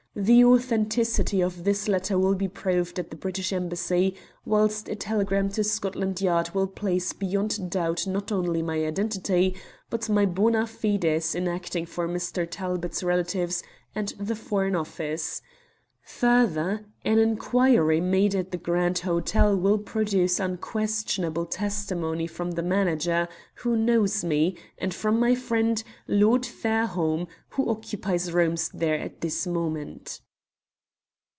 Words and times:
The 0.13 0.43
authenticity 0.43 1.39
of 1.39 1.63
this 1.63 1.87
letter 1.87 2.19
will 2.19 2.35
be 2.35 2.49
proved 2.49 2.99
at 2.99 3.11
the 3.11 3.15
British 3.15 3.53
Embassy, 3.53 4.13
whilst 4.43 4.89
a 4.89 4.95
telegram 4.95 5.47
to 5.51 5.63
Scotland 5.63 6.19
Yard 6.19 6.49
will 6.53 6.67
place 6.67 7.13
beyond 7.13 7.71
doubt 7.71 8.05
not 8.05 8.29
only 8.29 8.61
my 8.61 8.85
identity, 8.85 9.55
but 9.89 10.09
my 10.09 10.25
bona 10.25 10.67
fides 10.67 11.33
in 11.33 11.47
acting 11.47 11.85
for 11.85 12.09
Mr. 12.09 12.45
Talbot's 12.45 13.03
relatives 13.03 13.63
and 13.95 14.09
the 14.19 14.35
Foreign 14.35 14.75
Office. 14.75 15.41
Further, 16.03 16.83
an 17.05 17.19
inquiry 17.19 18.01
made 18.01 18.33
at 18.33 18.49
the 18.49 18.57
Grand 18.57 18.99
Hotel 18.99 19.55
will 19.55 19.77
produce 19.77 20.39
unquestionable 20.39 21.45
testimony 21.45 22.25
from 22.25 22.51
the 22.51 22.63
manager, 22.63 23.27
who 23.57 23.77
knows 23.77 24.23
me, 24.25 24.57
and 24.79 24.95
from 24.95 25.19
my 25.19 25.35
friend, 25.35 25.83
Lord 26.07 26.43
Fairholme, 26.45 27.27
who 27.49 27.69
occupies 27.69 28.33
rooms 28.33 28.67
there 28.69 28.97
at 28.97 29.21
this 29.21 29.45
moment." 29.45 30.21